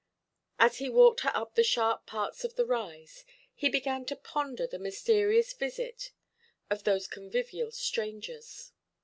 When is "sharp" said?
1.63-2.07